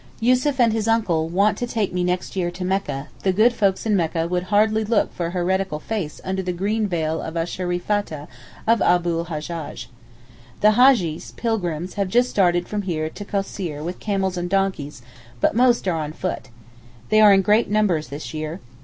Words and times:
Yussuf 0.19 0.59
and 0.59 0.73
his 0.73 0.87
uncle 0.87 1.29
want 1.29 1.59
to 1.59 1.67
take 1.67 1.93
me 1.93 2.03
next 2.03 2.35
year 2.35 2.49
to 2.49 2.65
Mecca, 2.65 3.09
the 3.21 3.31
good 3.31 3.53
folks 3.53 3.85
in 3.85 3.95
Mecca 3.95 4.27
would 4.27 4.45
hardly 4.45 4.83
look 4.83 5.13
for 5.13 5.27
a 5.27 5.29
heretical 5.29 5.77
face 5.77 6.19
under 6.23 6.41
the 6.41 6.51
green 6.51 6.87
veil 6.87 7.21
of 7.21 7.35
a 7.35 7.45
Shereefateh 7.45 8.25
of 8.65 8.81
Abu 8.81 9.19
l 9.19 9.25
Hajjaj. 9.25 9.85
The 10.61 10.71
Hajjees 10.71 11.35
(pilgrims) 11.35 11.93
have 11.97 12.07
just 12.07 12.31
started 12.31 12.67
from 12.67 12.81
here 12.81 13.09
to 13.09 13.23
Cosseir 13.23 13.83
with 13.83 13.99
camels 13.99 14.37
and 14.37 14.49
donkeys, 14.49 15.03
but 15.39 15.55
most 15.55 15.87
are 15.87 15.99
on 15.99 16.13
foot. 16.13 16.49
They 17.09 17.21
are 17.21 17.31
in 17.31 17.43
great 17.43 17.69
numbers 17.69 18.07
this 18.07 18.33
year. 18.33 18.59